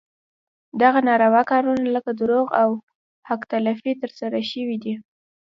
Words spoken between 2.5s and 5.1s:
او حق تلفي ترسره شوي دي.